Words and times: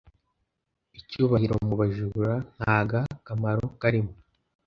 icyubahiro 0.99 1.55
mu 1.67 1.73
bajura 1.79 2.31
ntaga 2.57 2.99
kamaro 3.25 3.63
karimo 3.81 4.13